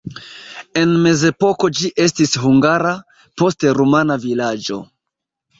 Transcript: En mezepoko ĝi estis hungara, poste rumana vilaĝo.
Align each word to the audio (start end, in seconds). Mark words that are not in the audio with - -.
En 0.83 0.95
mezepoko 1.03 1.69
ĝi 1.79 1.91
estis 2.05 2.33
hungara, 2.45 2.97
poste 3.43 3.75
rumana 3.81 4.21
vilaĝo. 4.25 4.83